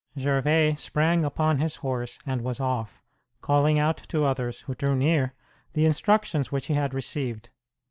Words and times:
Gervais 0.17 0.73
sprang 0.79 1.23
upon 1.23 1.59
his 1.59 1.75
horse 1.75 2.17
and 2.25 2.41
was 2.41 2.59
off, 2.59 3.03
calling 3.39 3.77
out 3.77 3.97
to 4.09 4.25
others, 4.25 4.61
who 4.61 4.73
drew 4.73 4.95
near, 4.95 5.35
the 5.73 5.85
instructions 5.85 6.51
which 6.51 6.65
he 6.65 6.73
had 6.73 6.95
received. 6.95 7.51